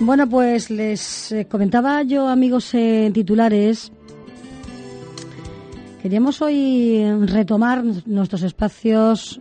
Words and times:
Bueno, 0.00 0.28
pues 0.28 0.70
les 0.70 1.30
eh, 1.30 1.46
comentaba 1.46 2.02
yo, 2.02 2.28
amigos 2.28 2.74
en 2.74 3.12
titulares, 3.12 3.92
queríamos 6.02 6.42
hoy 6.42 7.04
retomar 7.26 7.84
nuestros 8.04 8.42
espacios 8.42 9.40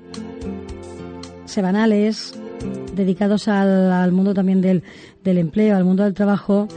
semanales 1.45 2.39
dedicados 2.95 3.47
al, 3.47 4.11
mundo 4.11 4.35
también 4.35 4.61
del, 4.61 4.83
empleo, 5.25 5.75
al 5.75 5.85
mundo 5.85 6.03
del 6.03 6.13
trabajo, 6.13 6.67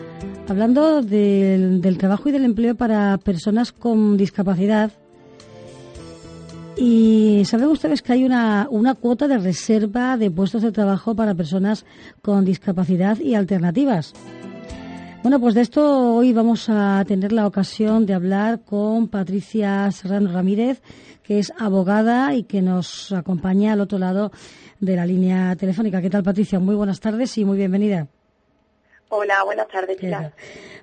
hablando 0.48 1.02
del 1.02 1.98
trabajo 1.98 2.30
y 2.30 2.32
del 2.32 2.46
empleo 2.46 2.76
para 2.76 3.18
personas 3.18 3.72
con 3.72 4.16
discapacidad 4.16 4.90
y 6.76 7.42
saben 7.46 7.68
ustedes 7.68 8.02
que 8.02 8.12
hay 8.12 8.24
una, 8.24 8.68
una 8.70 8.94
cuota 8.94 9.28
de 9.28 9.38
reserva 9.38 10.16
de 10.16 10.30
puestos 10.30 10.62
de 10.62 10.72
trabajo 10.72 11.14
para 11.14 11.34
personas 11.34 11.84
con 12.22 12.44
discapacidad 12.44 13.18
y 13.18 13.34
alternativas. 13.34 14.12
Bueno, 15.22 15.40
pues 15.40 15.54
de 15.54 15.62
esto 15.62 16.14
hoy 16.14 16.32
vamos 16.32 16.68
a 16.68 17.04
tener 17.06 17.32
la 17.32 17.46
ocasión 17.46 18.06
de 18.06 18.14
hablar 18.14 18.60
con 18.60 19.08
Patricia 19.08 19.90
Serrano 19.90 20.30
Ramírez, 20.30 20.82
que 21.24 21.38
es 21.40 21.52
abogada 21.58 22.34
y 22.34 22.44
que 22.44 22.62
nos 22.62 23.10
acompaña 23.10 23.72
al 23.72 23.80
otro 23.80 23.98
lado 23.98 24.30
de 24.78 24.94
la 24.94 25.06
línea 25.06 25.56
telefónica. 25.56 26.00
¿Qué 26.00 26.10
tal, 26.10 26.22
Patricia? 26.22 26.60
Muy 26.60 26.76
buenas 26.76 27.00
tardes 27.00 27.36
y 27.38 27.44
muy 27.44 27.58
bienvenida. 27.58 28.06
Hola, 29.08 29.44
buenas 29.44 29.68
tardes, 29.68 29.96
Pilar. 29.96 30.32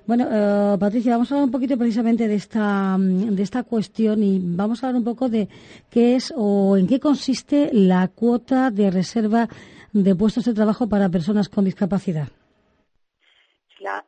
Bueno, 0.06 0.26
eh, 0.30 0.78
Patricia, 0.78 1.12
vamos 1.12 1.30
a 1.30 1.34
hablar 1.34 1.46
un 1.46 1.52
poquito 1.52 1.76
precisamente 1.76 2.26
de 2.26 2.34
esta, 2.34 2.96
de 2.98 3.42
esta 3.42 3.64
cuestión 3.64 4.22
y 4.22 4.40
vamos 4.42 4.82
a 4.82 4.86
hablar 4.86 4.98
un 4.98 5.04
poco 5.04 5.28
de 5.28 5.48
qué 5.90 6.16
es 6.16 6.32
o 6.36 6.76
en 6.78 6.86
qué 6.86 7.00
consiste 7.00 7.70
la 7.72 8.08
cuota 8.08 8.70
de 8.70 8.90
reserva 8.90 9.48
de 9.92 10.14
puestos 10.14 10.46
de 10.46 10.54
trabajo 10.54 10.88
para 10.88 11.08
personas 11.08 11.48
con 11.48 11.64
discapacidad. 11.64 12.28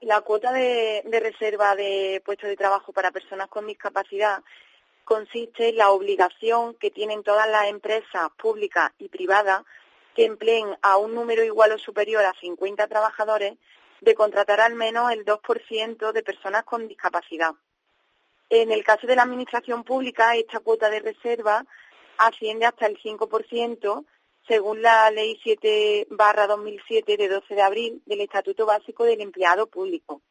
La, 0.00 0.20
cuota 0.22 0.52
de, 0.52 1.02
de, 1.04 1.20
reserva 1.20 1.76
de 1.76 2.22
puestos 2.24 2.48
de 2.48 2.56
trabajo 2.56 2.92
para 2.92 3.10
personas 3.10 3.48
con 3.48 3.66
discapacidad 3.66 4.42
consiste 5.04 5.68
en 5.68 5.76
la 5.76 5.90
obligación 5.90 6.74
que 6.74 6.90
tienen 6.90 7.22
todas 7.22 7.48
las 7.50 7.66
empresas 7.66 8.30
públicas 8.38 8.90
y 8.98 9.08
privadas 9.08 9.62
que 10.14 10.24
empleen 10.24 10.66
a 10.80 10.96
un 10.96 11.14
número 11.14 11.44
igual 11.44 11.72
o 11.72 11.78
superior 11.78 12.24
a 12.24 12.32
50 12.40 12.86
trabajadores 12.86 13.58
de 14.06 14.14
contratar 14.14 14.60
al 14.60 14.76
menos 14.76 15.10
el 15.10 15.24
2% 15.24 16.12
de 16.12 16.22
personas 16.22 16.62
con 16.62 16.86
discapacidad. 16.86 17.50
En 18.48 18.70
el 18.70 18.84
caso 18.84 19.04
de 19.08 19.16
la 19.16 19.24
Administración 19.24 19.82
Pública, 19.82 20.36
esta 20.36 20.60
cuota 20.60 20.88
de 20.88 21.00
reserva 21.00 21.66
asciende 22.16 22.66
hasta 22.66 22.86
el 22.86 22.96
5%, 22.98 24.04
según 24.46 24.80
la 24.80 25.10
Ley 25.10 25.38
7 25.42 26.06
2007 26.08 27.16
de 27.16 27.28
12 27.28 27.54
de 27.56 27.62
abril 27.62 28.02
del 28.06 28.20
Estatuto 28.20 28.64
Básico 28.64 29.02
del 29.02 29.20
Empleado 29.20 29.66
Público. 29.66 30.22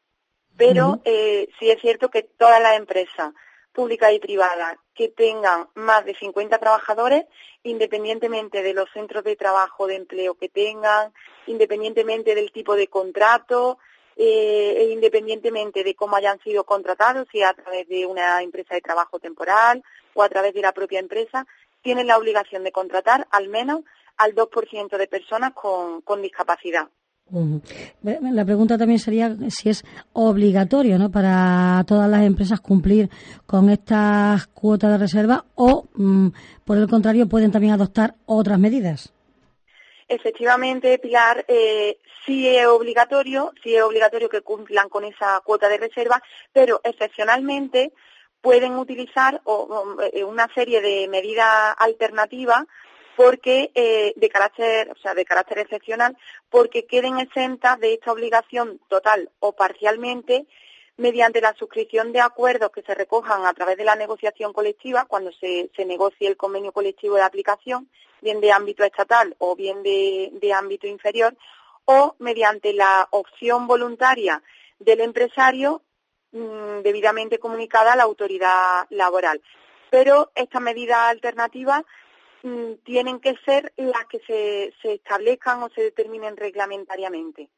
Pero 0.56 1.02
eh, 1.04 1.46
sí 1.58 1.70
es 1.70 1.78
cierto 1.82 2.08
que 2.08 2.22
todas 2.22 2.62
las 2.62 2.78
empresas 2.78 3.34
públicas 3.74 4.10
y 4.14 4.18
privadas 4.18 4.78
que 4.96 5.08
tengan 5.08 5.68
más 5.74 6.04
de 6.04 6.14
50 6.14 6.58
trabajadores, 6.58 7.26
independientemente 7.62 8.62
de 8.62 8.74
los 8.74 8.90
centros 8.92 9.22
de 9.24 9.36
trabajo 9.36 9.86
de 9.86 9.96
empleo 9.96 10.34
que 10.34 10.48
tengan, 10.48 11.12
independientemente 11.46 12.34
del 12.34 12.50
tipo 12.50 12.74
de 12.74 12.88
contrato, 12.88 13.78
eh, 14.16 14.74
e 14.78 14.84
independientemente 14.92 15.84
de 15.84 15.94
cómo 15.94 16.16
hayan 16.16 16.40
sido 16.40 16.64
contratados, 16.64 17.28
si 17.30 17.42
a 17.42 17.52
través 17.52 17.86
de 17.88 18.06
una 18.06 18.42
empresa 18.42 18.74
de 18.74 18.80
trabajo 18.80 19.18
temporal 19.18 19.84
o 20.14 20.22
a 20.22 20.28
través 20.28 20.54
de 20.54 20.62
la 20.62 20.72
propia 20.72 21.00
empresa, 21.00 21.46
tienen 21.82 22.06
la 22.06 22.16
obligación 22.16 22.64
de 22.64 22.72
contratar 22.72 23.28
al 23.30 23.48
menos 23.48 23.82
al 24.16 24.34
2% 24.34 24.96
de 24.96 25.06
personas 25.06 25.52
con 25.52 26.22
discapacidad. 26.22 26.88
La 27.28 28.44
pregunta 28.44 28.78
también 28.78 29.00
sería 29.00 29.34
si 29.48 29.68
es 29.68 29.84
obligatorio 30.12 30.96
¿no? 30.96 31.10
para 31.10 31.82
todas 31.86 32.08
las 32.08 32.22
empresas 32.22 32.60
cumplir 32.60 33.10
con 33.46 33.68
estas 33.68 34.46
cuotas 34.46 34.92
de 34.92 34.98
reserva 34.98 35.44
o, 35.56 35.88
mm, 35.94 36.28
por 36.64 36.78
el 36.78 36.88
contrario, 36.88 37.28
pueden 37.28 37.50
también 37.50 37.72
adoptar 37.72 38.14
otras 38.26 38.60
medidas. 38.60 39.12
Efectivamente, 40.08 40.98
Pilar, 40.98 41.44
eh, 41.48 41.98
sí 42.24 42.46
es 42.46 42.66
obligatorio, 42.66 43.52
sí 43.60 43.74
es 43.74 43.82
obligatorio 43.82 44.28
que 44.28 44.42
cumplan 44.42 44.88
con 44.88 45.04
esa 45.04 45.40
cuota 45.44 45.68
de 45.68 45.78
reserva, 45.78 46.22
pero 46.52 46.80
excepcionalmente 46.84 47.92
pueden 48.40 48.76
utilizar 48.76 49.42
eh, 50.12 50.22
una 50.22 50.46
serie 50.54 50.80
de 50.80 51.08
medidas 51.08 51.74
alternativas 51.78 52.62
porque 53.16 53.70
eh, 53.74 54.12
de 54.14 54.28
carácter, 54.28 54.90
o 54.92 54.98
sea, 54.98 55.14
de 55.14 55.24
carácter 55.24 55.58
excepcional, 55.58 56.16
porque 56.50 56.84
queden 56.84 57.18
exentas 57.18 57.80
de 57.80 57.94
esta 57.94 58.12
obligación 58.12 58.78
total 58.88 59.30
o 59.40 59.52
parcialmente 59.52 60.46
mediante 60.98 61.40
la 61.40 61.54
suscripción 61.54 62.12
de 62.12 62.20
acuerdos 62.20 62.70
que 62.70 62.82
se 62.82 62.94
recojan 62.94 63.44
a 63.46 63.54
través 63.54 63.76
de 63.78 63.84
la 63.84 63.96
negociación 63.96 64.52
colectiva, 64.52 65.06
cuando 65.06 65.32
se, 65.32 65.70
se 65.74 65.84
negocie 65.84 66.28
el 66.28 66.36
convenio 66.36 66.72
colectivo 66.72 67.16
de 67.16 67.22
aplicación, 67.22 67.90
bien 68.20 68.40
de 68.40 68.52
ámbito 68.52 68.84
estatal 68.84 69.34
o 69.38 69.56
bien 69.56 69.82
de, 69.82 70.30
de 70.32 70.52
ámbito 70.52 70.86
inferior, 70.86 71.36
o 71.86 72.16
mediante 72.18 72.72
la 72.72 73.08
opción 73.10 73.66
voluntaria 73.66 74.42
del 74.78 75.00
empresario 75.00 75.82
mm, 76.32 76.80
debidamente 76.82 77.38
comunicada 77.38 77.94
a 77.94 77.96
la 77.96 78.02
autoridad 78.02 78.86
laboral. 78.90 79.40
Pero 79.90 80.32
estas 80.34 80.60
medidas 80.60 80.98
alternativas 81.10 81.82
tienen 82.84 83.20
que 83.20 83.34
ser 83.44 83.72
las 83.76 84.06
que 84.08 84.20
se, 84.26 84.72
se 84.82 84.94
establezcan 84.94 85.62
o 85.62 85.68
se 85.70 85.82
determinen 85.82 86.36
reglamentariamente. 86.36 87.48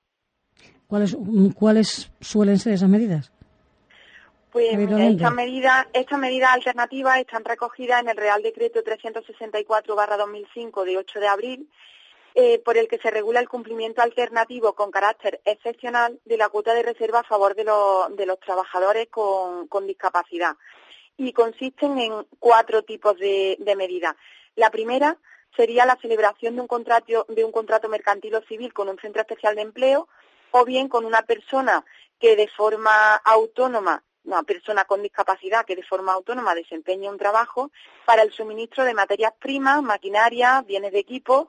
¿Cuáles, 0.86 1.16
mm, 1.18 1.50
¿Cuáles 1.50 2.10
suelen 2.20 2.58
ser 2.58 2.72
esas 2.72 2.88
medidas? 2.88 3.32
Pues 4.50 4.72
estas 4.72 5.34
medidas, 5.34 5.86
estas 5.92 6.18
medidas 6.18 6.54
alternativas 6.54 7.18
están 7.18 7.44
recogidas 7.44 8.00
en 8.00 8.08
el 8.08 8.16
Real 8.16 8.42
Decreto 8.42 8.82
364-2005 8.82 10.84
de 10.84 10.96
8 10.96 11.20
de 11.20 11.28
abril, 11.28 11.68
eh, 12.34 12.58
por 12.60 12.78
el 12.78 12.88
que 12.88 12.98
se 12.98 13.10
regula 13.10 13.40
el 13.40 13.48
cumplimiento 13.48 14.00
alternativo 14.00 14.72
con 14.72 14.90
carácter 14.90 15.42
excepcional 15.44 16.18
de 16.24 16.38
la 16.38 16.48
cuota 16.48 16.72
de 16.72 16.82
reserva 16.82 17.20
a 17.20 17.24
favor 17.24 17.54
de, 17.54 17.64
los, 17.64 18.16
de 18.16 18.24
los 18.24 18.40
trabajadores 18.40 19.08
con, 19.10 19.68
con 19.68 19.86
discapacidad. 19.86 20.56
Y 21.18 21.32
consisten 21.32 21.98
en 21.98 22.14
cuatro 22.38 22.84
tipos 22.84 23.18
de, 23.18 23.58
de 23.60 23.76
medidas. 23.76 24.14
La 24.58 24.70
primera 24.70 25.16
sería 25.56 25.86
la 25.86 25.96
celebración 26.02 26.56
de 26.56 26.62
un 26.62 26.66
contrato, 26.66 27.26
de 27.28 27.44
un 27.44 27.52
contrato 27.52 27.88
mercantil 27.88 28.34
o 28.34 28.42
civil 28.42 28.72
con 28.72 28.88
un 28.88 28.98
centro 28.98 29.22
especial 29.22 29.54
de 29.54 29.62
empleo 29.62 30.08
o 30.50 30.64
bien 30.64 30.88
con 30.88 31.04
una 31.04 31.22
persona 31.22 31.84
que 32.18 32.34
de 32.34 32.48
forma 32.48 33.14
autónoma, 33.24 34.02
una 34.24 34.42
persona 34.42 34.84
con 34.84 35.00
discapacidad 35.00 35.64
que 35.64 35.76
de 35.76 35.84
forma 35.84 36.12
autónoma 36.12 36.56
desempeñe 36.56 37.08
un 37.08 37.18
trabajo 37.18 37.70
para 38.04 38.22
el 38.22 38.32
suministro 38.32 38.82
de 38.82 38.94
materias 38.94 39.32
primas, 39.38 39.80
maquinaria, 39.80 40.60
bienes 40.62 40.90
de 40.90 40.98
equipo 40.98 41.48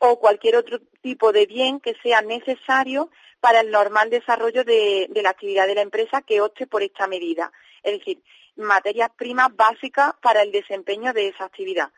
o 0.00 0.18
cualquier 0.18 0.56
otro 0.56 0.80
tipo 1.00 1.30
de 1.30 1.46
bien 1.46 1.78
que 1.78 1.94
sea 2.02 2.22
necesario 2.22 3.08
para 3.38 3.60
el 3.60 3.70
normal 3.70 4.10
desarrollo 4.10 4.64
de, 4.64 5.06
de 5.10 5.22
la 5.22 5.30
actividad 5.30 5.68
de 5.68 5.76
la 5.76 5.82
empresa 5.82 6.22
que 6.22 6.40
opte 6.40 6.66
por 6.66 6.82
esta 6.82 7.06
medida. 7.06 7.52
Es 7.84 8.00
decir, 8.00 8.20
materias 8.56 9.10
primas 9.16 9.54
básicas 9.54 10.14
para 10.20 10.42
el 10.42 10.50
desempeño 10.50 11.12
de 11.12 11.28
esa 11.28 11.44
actividad. 11.44 11.92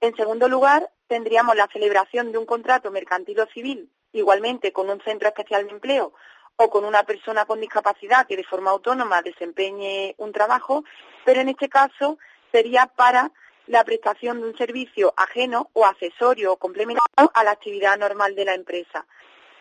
En 0.00 0.14
segundo 0.16 0.48
lugar, 0.48 0.90
tendríamos 1.08 1.56
la 1.56 1.68
celebración 1.72 2.30
de 2.30 2.38
un 2.38 2.46
contrato 2.46 2.90
mercantil 2.90 3.40
o 3.40 3.46
civil, 3.46 3.90
igualmente 4.12 4.72
con 4.72 4.88
un 4.90 5.00
centro 5.00 5.28
especial 5.28 5.66
de 5.66 5.72
empleo 5.72 6.12
o 6.56 6.70
con 6.70 6.84
una 6.84 7.04
persona 7.04 7.44
con 7.44 7.60
discapacidad 7.60 8.26
que 8.26 8.36
de 8.36 8.44
forma 8.44 8.70
autónoma 8.70 9.22
desempeñe 9.22 10.14
un 10.18 10.32
trabajo, 10.32 10.84
pero 11.24 11.40
en 11.40 11.48
este 11.48 11.68
caso 11.68 12.18
sería 12.52 12.86
para 12.86 13.30
la 13.66 13.84
prestación 13.84 14.40
de 14.40 14.48
un 14.48 14.56
servicio 14.56 15.14
ajeno 15.16 15.70
o 15.72 15.84
accesorio 15.84 16.52
o 16.52 16.56
complementario 16.56 17.30
a 17.34 17.44
la 17.44 17.52
actividad 17.52 17.98
normal 17.98 18.34
de 18.34 18.44
la 18.44 18.54
empresa. 18.54 19.06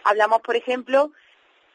Hablamos, 0.04 0.42
por 0.42 0.56
ejemplo, 0.56 1.12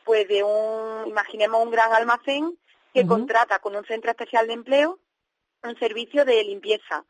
pues 0.05 0.27
de 0.29 0.43
un, 0.43 1.07
imaginemos 1.07 1.63
un 1.63 1.71
gran 1.71 1.93
almacén 1.93 2.59
que 2.95 3.07
contrata 3.07 3.59
con 3.61 3.77
un 3.77 3.85
centro 3.85 4.11
especial 4.11 4.47
de 4.47 4.53
empleo 4.55 4.99
un 5.63 5.79
servicio 5.79 6.25
de 6.25 6.43
limpieza 6.43 7.05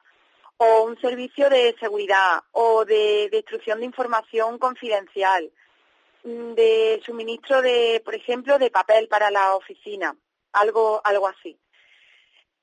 o 0.56 0.84
un 0.84 1.00
servicio 1.00 1.50
de 1.50 1.74
seguridad 1.80 2.42
o 2.52 2.84
de 2.84 3.28
destrucción 3.30 3.80
de 3.80 3.86
información 3.86 4.58
confidencial, 4.58 5.50
mm, 6.24 6.54
de 6.54 7.02
suministro 7.04 7.62
de, 7.62 8.00
por 8.04 8.14
ejemplo, 8.14 8.58
de 8.58 8.70
papel 8.70 9.08
para 9.08 9.30
la 9.30 9.56
oficina, 9.56 10.14
algo, 10.52 11.00
algo 11.04 11.26
así. 11.28 11.58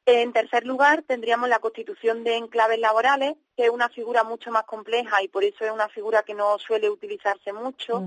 En 0.06 0.34
tercer 0.34 0.66
lugar, 0.66 1.04
tendríamos 1.04 1.50
la 1.50 1.60
constitución 1.60 2.24
de 2.24 2.36
enclaves 2.36 2.80
laborales, 2.80 3.36
que 3.56 3.66
es 3.66 3.70
una 3.70 3.90
figura 3.90 4.24
mucho 4.24 4.50
más 4.50 4.64
compleja 4.64 5.22
y 5.22 5.28
por 5.28 5.44
eso 5.44 5.66
es 5.66 5.72
una 5.72 5.88
figura 5.90 6.24
que 6.24 6.34
no 6.34 6.58
suele 6.58 6.90
utilizarse 6.90 7.54
mucho. 7.54 8.04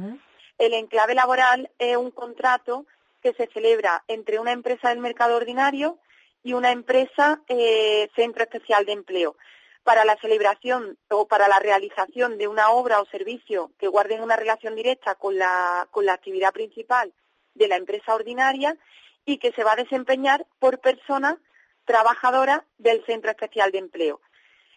El 0.59 0.75
enclave 0.75 1.15
laboral 1.15 1.71
es 1.79 1.97
un 1.97 2.11
contrato 2.11 2.87
que 3.23 3.33
se 3.35 3.47
celebra 3.47 4.03
entre 4.09 4.41
una 4.41 4.51
empresa 4.51 4.89
del 4.89 4.99
mercado 4.99 5.37
ordinario 5.37 5.99
y 6.43 6.55
una 6.55 6.73
empresa 6.73 7.41
eh, 7.47 8.11
centro 8.17 8.43
especial 8.43 8.85
de 8.85 8.93
empleo 8.93 9.37
para 9.85 10.05
la 10.05 10.17
celebración 10.17 10.99
o 11.11 11.27
para 11.27 11.49
la 11.49 11.59
realización 11.59 12.39
de 12.39 12.49
una 12.49 12.71
obra 12.71 13.01
o 13.01 13.07
servicio 13.07 13.73
que 13.79 13.89
guarden 13.89 14.23
una 14.23 14.37
relación 14.37 14.77
directa 14.77 15.15
con 15.17 15.37
la, 15.37 15.89
con 15.91 16.07
la 16.07 16.13
actividad 16.13 16.53
principal 16.53 17.13
de 17.55 17.69
la 17.69 17.77
empresa 17.77 18.15
ordinaria 18.15 18.77
y 19.25 19.39
que 19.39 19.53
se 19.53 19.65
va 19.65 19.73
a 19.73 19.77
desempeñar 19.77 20.47
por 20.59 20.81
personas 20.81 21.37
trabajadoras 21.85 22.61
del 22.79 23.05
Centro 23.05 23.31
Especial 23.31 23.73
de 23.73 23.79
Empleo. 23.79 24.21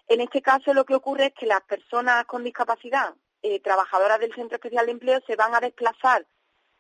En 0.08 0.22
este 0.22 0.42
caso 0.42 0.74
lo 0.74 0.86
que 0.86 0.96
ocurre 0.96 1.28
es 1.28 1.34
que 1.34 1.46
las 1.46 1.62
personas 1.62 2.26
con 2.26 2.44
discapacidad, 2.44 3.14
eh, 3.42 3.60
trabajadoras 3.60 4.20
del 4.20 4.34
Centro 4.34 4.56
Especial 4.56 4.86
de 4.86 4.92
Empleo, 4.92 5.20
se 5.26 5.36
van 5.36 5.54
a 5.56 5.60
desplazar 5.60 6.26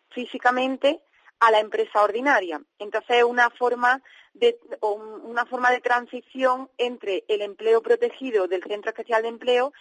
físicamente 0.09 1.01
a 1.39 1.51
la 1.51 1.59
empresa 1.59 2.03
ordinaria. 2.03 2.61
Entonces 2.79 3.17
es 3.17 3.23
una 3.23 3.49
forma 3.49 4.01
de 4.33 4.57
una 4.81 5.45
forma 5.45 5.71
de 5.71 5.79
transición 5.79 6.69
entre 6.77 7.23
el 7.29 7.41
empleo 7.41 7.81
protegido 7.81 8.47
del 8.47 8.61
Centro 8.63 8.91
Especial 8.91 9.21
de 9.21 9.29
Empleo 9.29 9.71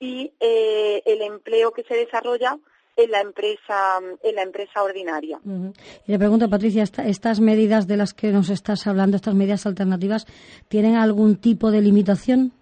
y 0.00 0.32
eh, 0.40 1.02
el 1.06 1.22
empleo 1.22 1.72
que 1.72 1.84
se 1.84 1.94
desarrolla 1.94 2.58
en 2.96 3.10
la 3.10 3.20
empresa 3.20 4.00
en 4.22 4.34
la 4.34 4.42
empresa 4.42 4.82
ordinaria. 4.82 5.40
Y 5.44 6.12
le 6.12 6.18
pregunto, 6.18 6.50
Patricia, 6.50 6.82
¿estas 6.82 7.40
medidas 7.40 7.86
de 7.86 7.96
las 7.96 8.12
que 8.12 8.32
nos 8.32 8.50
estás 8.50 8.86
hablando, 8.86 9.16
estas 9.16 9.34
medidas 9.34 9.66
alternativas, 9.66 10.26
tienen 10.68 10.96
algún 10.96 11.36
tipo 11.36 11.70
de 11.70 11.80
limitación? 11.80 12.52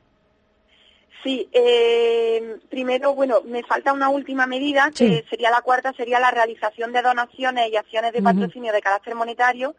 Sí, 1.23 1.49
eh, 1.53 2.59
primero, 2.71 3.15
bueno, 3.15 3.43
me 3.45 3.63
falta 3.63 3.93
una 3.93 4.09
última 4.09 4.47
medida, 4.47 4.91
que 4.91 5.25
sería 5.29 5.51
la 5.51 5.61
cuarta, 5.61 5.93
sería 5.93 6.19
la 6.19 6.31
realización 6.31 6.93
de 6.93 7.03
donaciones 7.03 7.71
y 7.71 7.77
acciones 7.77 8.13
de 8.13 8.23
patrocinio 8.23 8.73
de 8.73 8.81
carácter 8.81 9.15
monetario, 9.15 9.77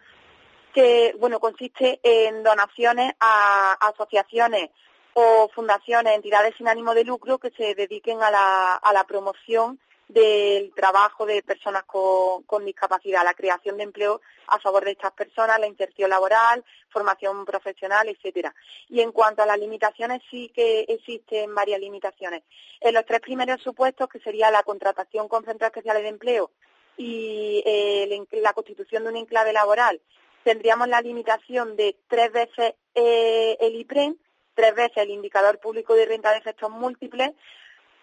que, 0.73 1.15
bueno, 1.19 1.39
consiste 1.39 1.99
en 2.03 2.43
donaciones 2.43 3.13
a 3.19 3.73
asociaciones 3.89 4.69
o 5.13 5.49
fundaciones, 5.53 6.15
entidades 6.15 6.53
sin 6.57 6.67
ánimo 6.67 6.93
de 6.93 7.05
lucro 7.05 7.39
que 7.39 7.49
se 7.51 7.73
dediquen 7.73 8.21
a 8.21 8.29
la, 8.29 8.75
a 8.75 8.93
la 8.93 9.03
promoción 9.05 9.79
del 10.13 10.73
trabajo 10.73 11.25
de 11.25 11.41
personas 11.41 11.83
con, 11.83 12.65
discapacidad, 12.65 13.23
la 13.23 13.33
creación 13.33 13.77
de 13.77 13.83
empleo 13.83 14.21
a 14.47 14.59
favor 14.59 14.83
de 14.83 14.91
estas 14.91 15.13
personas, 15.13 15.59
la 15.59 15.67
inserción 15.67 16.09
laboral, 16.09 16.63
formación 16.89 17.45
profesional, 17.45 18.09
etcétera. 18.09 18.53
Y 18.89 19.01
en 19.01 19.11
cuanto 19.11 19.41
a 19.41 19.45
las 19.45 19.57
limitaciones, 19.57 20.21
sí 20.29 20.51
que 20.53 20.81
existen 20.81 21.55
varias 21.55 21.79
limitaciones. 21.79 22.43
En 22.81 22.93
los 22.93 23.05
tres 23.05 23.21
primeros 23.21 23.61
supuestos, 23.61 24.09
que 24.09 24.19
sería 24.19 24.51
la 24.51 24.63
contratación 24.63 25.27
con 25.29 25.45
centros 25.45 25.69
especiales 25.69 26.03
de 26.03 26.09
empleo 26.09 26.51
y 26.97 27.63
eh, 27.65 28.25
la 28.41 28.53
constitución 28.53 29.03
de 29.03 29.09
un 29.09 29.17
enclave 29.17 29.53
laboral, 29.53 30.01
tendríamos 30.43 30.89
la 30.89 31.01
limitación 31.01 31.77
de 31.77 31.95
tres 32.07 32.31
veces 32.33 32.73
eh, 32.95 33.57
el 33.61 33.75
IPREN, 33.75 34.17
tres 34.55 34.75
veces 34.75 34.97
el 34.97 35.11
indicador 35.11 35.59
público 35.59 35.95
de 35.95 36.05
renta 36.05 36.31
de 36.31 36.39
efectos 36.39 36.69
múltiples, 36.69 37.31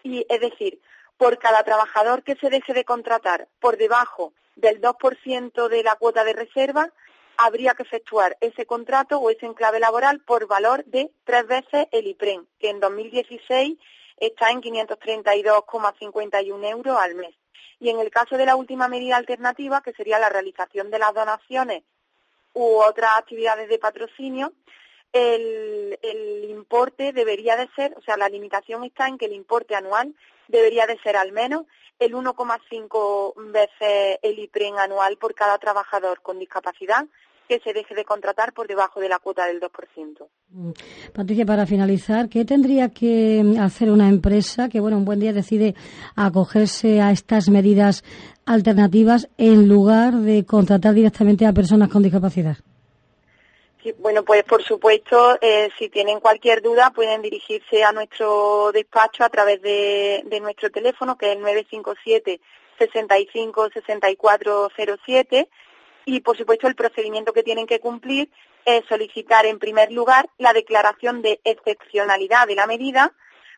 y 0.01 0.25
es 0.27 0.39
decir, 0.39 0.79
por 1.19 1.37
cada 1.37 1.61
trabajador 1.63 2.23
que 2.23 2.35
se 2.37 2.49
deje 2.49 2.73
de 2.73 2.83
contratar 2.85 3.49
por 3.59 3.77
debajo 3.77 4.33
del 4.55 4.81
2% 4.81 5.67
de 5.67 5.83
la 5.83 5.95
cuota 5.95 6.23
de 6.23 6.31
reserva, 6.31 6.93
habría 7.35 7.73
que 7.73 7.83
efectuar 7.83 8.37
ese 8.39 8.65
contrato 8.65 9.19
o 9.19 9.29
ese 9.29 9.45
enclave 9.45 9.81
laboral 9.81 10.21
por 10.21 10.47
valor 10.47 10.85
de 10.85 11.11
tres 11.25 11.45
veces 11.45 11.87
el 11.91 12.07
IPREN, 12.07 12.47
que 12.57 12.69
en 12.69 12.79
2016 12.79 13.77
está 14.15 14.49
en 14.49 14.61
532,51 14.61 16.69
euros 16.69 16.97
al 16.97 17.15
mes. 17.15 17.35
Y 17.81 17.89
en 17.89 17.99
el 17.99 18.11
caso 18.11 18.37
de 18.37 18.45
la 18.45 18.55
última 18.55 18.87
medida 18.87 19.17
alternativa, 19.17 19.81
que 19.81 19.91
sería 19.91 20.19
la 20.19 20.29
realización 20.29 20.89
de 20.89 20.99
las 20.99 21.13
donaciones 21.13 21.83
u 22.53 22.77
otras 22.77 23.11
actividades 23.17 23.67
de 23.67 23.77
patrocinio, 23.77 24.53
el, 25.13 25.97
importe 26.49 27.13
debería 27.13 27.55
de 27.55 27.67
ser, 27.75 27.95
o 27.97 28.01
sea, 28.01 28.17
la 28.17 28.29
limitación 28.29 28.83
está 28.83 29.07
en 29.07 29.17
que 29.17 29.25
el 29.25 29.33
importe 29.33 29.75
anual 29.75 30.13
debería 30.47 30.85
de 30.85 30.99
ser 30.99 31.17
al 31.17 31.31
menos 31.31 31.65
el 31.99 32.13
1,5 32.13 33.51
veces 33.51 34.19
el 34.21 34.39
IPREN 34.39 34.77
anual 34.77 35.17
por 35.17 35.33
cada 35.33 35.57
trabajador 35.57 36.21
con 36.21 36.37
discapacidad 36.39 37.05
que 37.47 37.59
se 37.59 37.73
deje 37.73 37.95
de 37.95 38.05
contratar 38.05 38.53
por 38.53 38.67
debajo 38.67 38.99
de 38.99 39.09
la 39.09 39.17
cuota 39.17 39.47
del 39.47 39.59
2%. 39.59 40.27
Mm. 40.49 40.71
Patricia, 41.13 41.45
para 41.47 41.65
finalizar, 41.65 42.29
¿qué 42.29 42.45
tendría 42.45 42.89
que 42.89 43.43
hacer 43.59 43.89
una 43.89 44.07
empresa 44.07 44.69
que, 44.69 44.79
bueno, 44.79 44.97
un 44.97 45.05
buen 45.05 45.19
día 45.19 45.33
decide 45.33 45.73
acogerse 46.15 47.01
a 47.01 47.11
estas 47.11 47.49
medidas 47.49 48.03
alternativas 48.45 49.29
en 49.37 49.67
lugar 49.67 50.13
de 50.13 50.45
contratar 50.45 50.93
directamente 50.93 51.47
a 51.47 51.53
personas 51.53 51.89
con 51.89 52.03
discapacidad? 52.03 52.57
Bueno, 53.97 54.23
pues 54.23 54.43
por 54.43 54.61
supuesto, 54.63 55.37
eh, 55.41 55.69
si 55.77 55.89
tienen 55.89 56.19
cualquier 56.19 56.61
duda 56.61 56.91
pueden 56.91 57.21
dirigirse 57.21 57.83
a 57.83 57.93
nuestro 57.93 58.71
despacho 58.73 59.23
a 59.23 59.29
través 59.29 59.61
de, 59.61 60.39
nuestro 60.41 60.69
teléfono, 60.69 61.17
que 61.17 61.27
es 61.27 61.35
el 61.37 61.41
957 61.41 62.41
65 62.77 63.69
6407 63.73 65.49
y 66.05 66.19
por 66.21 66.37
supuesto 66.37 66.67
el 66.67 66.75
procedimiento 66.75 67.33
que 67.33 67.43
tienen 67.43 67.67
que 67.67 67.79
cumplir 67.79 68.29
es 68.65 68.83
solicitar 68.87 69.45
en 69.45 69.59
primer 69.59 69.91
lugar 69.91 70.29
la 70.37 70.53
declaración 70.53 71.21
de 71.21 71.39
excepcionalidad 71.43 72.47
de 72.47 72.55
la 72.55 72.67
medida 72.67 73.13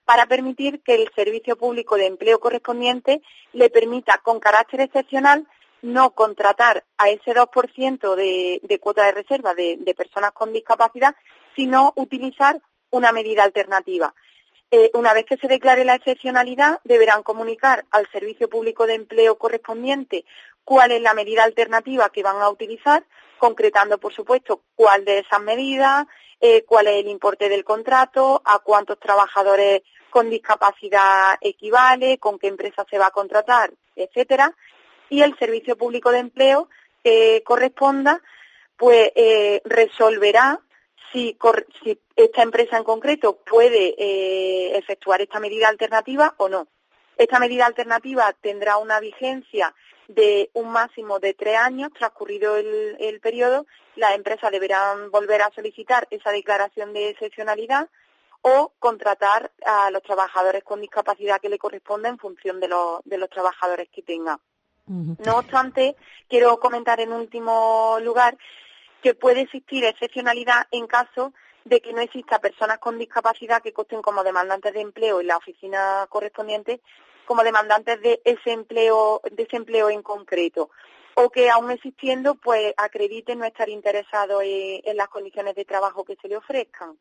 para 0.05 0.25
permitir 0.25 0.81
que 0.81 0.95
el 0.95 1.11
servicio 1.15 1.55
público 1.55 1.95
de 1.97 2.07
empleo 2.07 2.39
correspondiente 2.39 3.21
le 3.53 3.69
permita 3.69 4.19
con 4.19 4.39
carácter 4.39 4.81
excepcional 4.81 5.47
no 5.81 6.11
contratar 6.11 6.83
a 6.97 7.09
ese 7.09 7.33
2% 7.33 8.15
de, 8.15 8.59
de 8.63 8.79
cuota 8.79 9.05
de 9.05 9.11
reserva 9.11 9.53
de, 9.53 9.93
personas 9.97 10.31
con 10.31 10.53
discapacidad, 10.53 11.15
sino 11.55 11.93
utilizar 11.95 12.61
una 12.89 13.11
medida 13.11 13.43
alternativa. 13.43 14.13
Eh, 14.69 14.89
una 14.93 15.13
vez 15.13 15.25
que 15.25 15.37
se 15.37 15.47
declare 15.47 15.83
la 15.83 15.95
excepcionalidad, 15.95 16.79
deberán 16.83 17.23
comunicar 17.23 17.85
al 17.91 18.09
Servicio 18.11 18.49
Público 18.49 18.87
de 18.87 18.95
Empleo 18.95 19.37
correspondiente 19.37 20.25
cuál 20.63 20.91
es 20.91 21.01
la 21.01 21.13
medida 21.13 21.43
alternativa 21.43 22.09
que 22.09 22.23
van 22.23 22.41
a 22.41 22.49
utilizar, 22.49 23.03
concretando, 23.37 23.97
por 23.97 24.13
supuesto, 24.13 24.61
cuál 24.75 25.03
de 25.03 25.19
esas 25.19 25.41
medidas, 25.41 26.05
eh, 26.39 26.63
cuál 26.63 26.87
es 26.87 27.03
el 27.03 27.09
importe 27.09 27.49
del 27.49 27.63
contrato, 27.63 28.41
a 28.45 28.59
cuántos 28.59 28.99
trabajadores 28.99 29.81
con 30.09 30.29
discapacidad 30.29 31.37
equivale, 31.41 32.17
con 32.17 32.37
qué 32.37 32.47
empresa 32.47 32.85
se 32.89 32.97
va 32.97 33.07
a 33.07 33.11
contratar, 33.11 33.71
etcétera, 33.95 34.55
y 35.11 35.21
el 35.21 35.37
Servicio 35.37 35.77
Público 35.77 36.11
de 36.11 36.19
Empleo 36.19 36.69
que 37.03 37.43
corresponda, 37.45 38.21
pues 38.77 39.11
eh, 39.15 39.61
resolverá 39.65 40.59
si, 41.11 41.37
esta 42.15 42.41
empresa 42.41 42.77
en 42.77 42.83
concreto 42.83 43.37
puede 43.45 43.93
eh, 43.97 44.77
efectuar 44.77 45.21
esta 45.21 45.39
medida 45.39 45.67
alternativa 45.67 46.33
o 46.37 46.47
no. 46.47 46.67
Esta 47.17 47.39
medida 47.39 47.65
alternativa 47.65 48.33
tendrá 48.41 48.77
una 48.77 49.01
vigencia 49.01 49.75
de 50.07 50.49
un 50.53 50.71
máximo 50.71 51.19
de 51.19 51.33
tres 51.33 51.57
años, 51.57 51.91
transcurrido 51.93 52.55
el, 52.55 53.19
periodo, 53.21 53.65
las 53.95 54.15
empresas 54.15 54.49
deberán 54.51 55.11
volver 55.11 55.41
a 55.41 55.51
solicitar 55.51 56.07
esa 56.09 56.31
declaración 56.31 56.93
de 56.93 57.09
excepcionalidad 57.09 57.89
o 58.41 58.73
contratar 58.79 59.51
a 59.65 59.91
los 59.91 60.01
trabajadores 60.03 60.63
con 60.63 60.79
discapacidad 60.79 61.41
que 61.41 61.49
le 61.49 61.59
corresponda 61.59 62.07
en 62.07 62.17
función 62.17 62.59
de, 62.61 62.69
de 63.03 63.17
los 63.17 63.29
trabajadores 63.29 63.89
que 63.89 64.01
tenga. 64.01 64.39
No 64.87 65.37
obstante, 65.37 65.95
quiero 66.27 66.59
comentar 66.59 66.99
en 66.99 67.13
último 67.13 67.97
lugar 68.01 68.37
que 69.01 69.13
puede 69.13 69.41
existir 69.41 69.83
excepcionalidad 69.83 70.67
en 70.71 70.87
caso 70.87 71.33
de 71.65 71.79
que 71.81 71.93
no 71.93 72.01
exista 72.01 72.39
personas 72.39 72.79
con 72.79 72.97
discapacidad 72.97 73.61
que 73.61 73.73
costen 73.73 74.01
como 74.01 74.23
demandantes 74.23 74.73
de 74.73 74.81
empleo 74.81 75.21
en 75.21 75.27
la 75.27 75.37
oficina 75.37 76.05
correspondiente 76.09 76.81
como 77.25 77.43
demandantes 77.43 78.01
de 78.01 78.21
ese 78.25 78.51
empleo, 78.51 79.21
de 79.31 79.43
ese 79.43 79.57
empleo 79.57 79.89
en 79.89 80.01
concreto 80.01 80.71
o 81.15 81.29
que 81.29 81.49
aún 81.49 81.71
existiendo 81.71 82.35
pues 82.35 82.73
acrediten 82.77 83.39
no 83.39 83.45
estar 83.45 83.69
interesado 83.69 84.41
en, 84.41 84.97
las 84.97 85.07
condiciones 85.09 85.55
de 85.55 85.65
trabajo 85.65 86.03
que 86.03 86.15
se 86.15 86.27
le 86.27 86.37
ofrezcan 86.37 86.97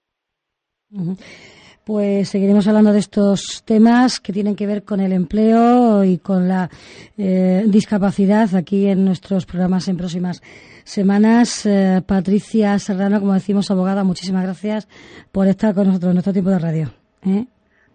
pues 1.84 2.28
seguiremos 2.28 2.66
hablando 2.68 2.92
de 2.92 2.98
estos 2.98 3.62
temas 3.64 4.20
que 4.20 4.32
tienen 4.32 4.54
que 4.54 4.66
ver 4.66 4.84
con 4.84 5.00
el 5.00 5.12
empleo 5.12 6.04
y 6.04 6.18
con 6.18 6.48
la 6.48 6.70
eh, 7.16 7.64
discapacidad 7.66 8.54
aquí 8.54 8.86
en 8.86 9.04
nuestros 9.04 9.46
programas 9.46 9.88
en 9.88 9.96
próximas 9.96 10.42
semanas. 10.84 11.66
Eh, 11.66 12.02
Patricia 12.06 12.78
Serrano, 12.78 13.20
como 13.20 13.34
decimos, 13.34 13.70
abogada, 13.70 14.04
muchísimas 14.04 14.44
gracias 14.44 14.88
por 15.32 15.46
estar 15.46 15.74
con 15.74 15.88
nosotros 15.88 16.10
en 16.10 16.14
nuestro 16.14 16.32
tiempo 16.32 16.50
de 16.50 16.58
radio. 16.58 16.92
¿eh? 17.26 17.46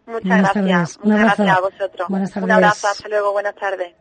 Muchas 0.07 0.53
gracias. 0.53 0.99
Un 1.03 1.11
abrazo. 1.13 1.43
a 1.43 1.61
vosotros. 1.61 2.09
Un 2.09 2.51
abrazo, 2.51 2.87
hasta 2.87 3.07
luego, 3.07 3.31
buenas 3.33 3.55
tardes. 3.55 3.93